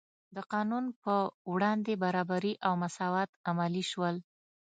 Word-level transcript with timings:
د 0.35 0.37
قانون 0.53 0.85
په 1.03 1.15
وړاندې 1.53 1.93
برابري 2.03 2.53
او 2.67 2.73
مساوات 2.83 3.29
عملي 3.49 3.83
شول. 3.91 4.15